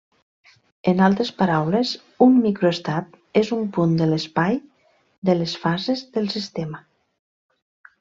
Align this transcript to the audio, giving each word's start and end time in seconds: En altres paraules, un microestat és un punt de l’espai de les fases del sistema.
En 0.91 1.03
altres 1.07 1.31
paraules, 1.41 1.91
un 2.27 2.41
microestat 2.47 3.21
és 3.45 3.53
un 3.59 3.63
punt 3.79 3.95
de 4.03 4.11
l’espai 4.15 4.61
de 5.31 5.41
les 5.41 5.59
fases 5.69 6.07
del 6.19 6.31
sistema. 6.39 6.87